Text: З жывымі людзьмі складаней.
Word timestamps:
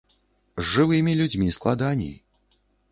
З 0.61 0.65
жывымі 0.71 1.13
людзьмі 1.21 1.47
складаней. 1.61 2.15